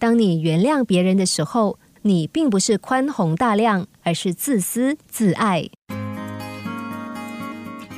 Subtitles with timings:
[0.00, 5.68] 当你原谅别人的时候，你并不是宽宏大量，而是自私自爱。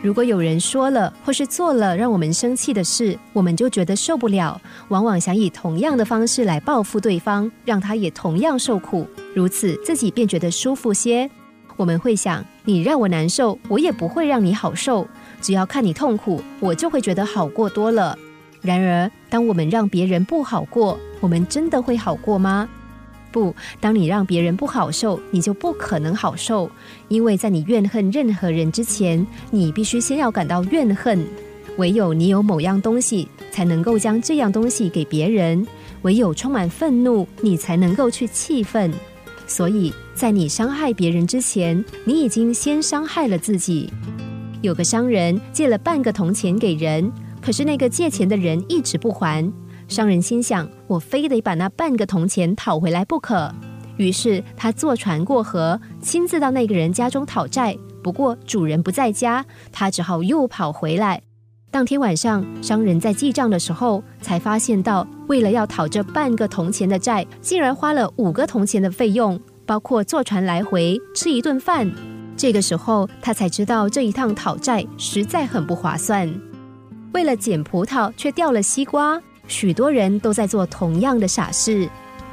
[0.00, 9.04] 如果有人说了或是做了让我们生气的事，我们就觉得受不了，往往想以同样的方式来报复对方，让他也同样受苦，
[9.34, 11.28] 如此自己便觉得舒服些。
[11.76, 15.04] 我们会想，你让我难受，我也不会让你好受。
[15.40, 18.16] 只要看你痛苦，我就会觉得好过多了。
[18.60, 22.68] 然而，当我们让别人不好过，我们真的会好过吗？
[23.30, 26.70] 不，当你让别人不好受，你就不可能好受，
[27.08, 31.24] 因为在你怨恨任何人之前，你必须先要感到怨恨。
[31.76, 35.62] 唯有你有某样东西，才能够将这样东西给别人；
[36.02, 38.90] 唯有充满愤怒，你才能够去气愤。
[39.46, 43.92] 所以在你伤害别人之前，你已经先伤害了自己。
[44.60, 47.12] 有个商人借了半个铜钱给人，
[47.48, 49.50] 可是那个借钱的人一直不还。
[49.88, 53.50] 商人心想：“我非得把那半个铜钱讨回来不可。”
[53.96, 57.74] 于是他坐船过河，亲自到那个人家中讨债。
[58.02, 61.22] 不过主人不在家，他只好又跑回来。
[61.70, 71.90] 当天晚上，商人在记账的时候，才发现到为了要讨这半个铜钱的债，竟然花了五个铜钱的费用，包括坐船来回、吃一顿饭。
[72.36, 76.30] 这个时候，他才知道这一趟讨债实在很不划算。
[77.12, 79.20] 为了捡葡萄，却掉了西瓜。
[79.46, 81.88] 许多人都在做同样的傻事，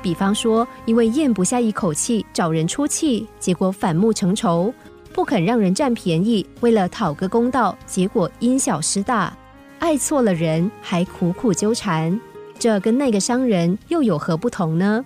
[0.00, 4.72] 比方说，因为咽不下一口气找人出气，结果反目成仇；
[5.12, 9.32] 不肯让人占便宜，为了讨个公道，结果因小失大；
[9.80, 12.18] 爱错了人，还苦苦纠缠。
[12.58, 15.04] 这跟那个商人又有何不同呢？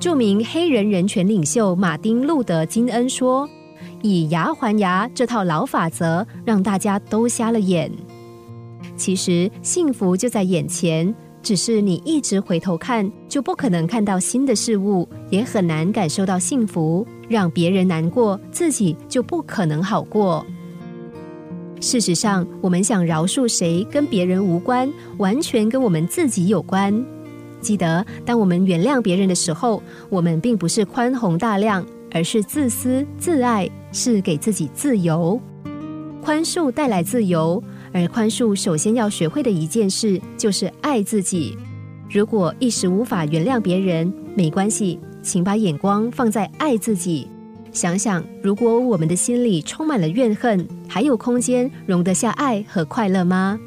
[0.00, 3.48] 著名黑人人权领袖马丁·路德·金恩说
[4.04, 7.90] ：“以牙还牙这套老法则，让大家都瞎了眼。”
[8.98, 17.06] 其实幸福就在眼前，只是你一直回头看，就不可能看到新的事物，也很难感受到幸福。
[17.30, 20.44] 让别人难过，自己就不可能好过。
[21.80, 27.02] 事实上，我们想饶恕谁，跟别人无关，完全跟我们自己有关。
[27.62, 35.38] 记得，当我们原谅别人的时候，我们并不是宽宏大量，而是自私自爱，是给自己自由。
[36.22, 37.62] 宽恕带来自由。
[37.92, 41.56] 而宽恕首先要学会的一件事就是爱自己。
[42.10, 47.28] 如果一时无法原谅别人，没关系，请把眼光放在爱自己。
[47.70, 53.60] 想想，如果我们的心里充满了怨恨，还有空间容得下爱和快乐吗？